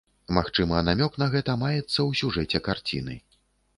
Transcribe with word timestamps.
Магчыма, 0.37 0.79
намёк 0.87 1.19
на 1.23 1.27
гэта 1.35 1.55
маецца 1.65 1.85
ў 1.85 2.09
сюжэце 2.23 2.63
карціны. 2.69 3.19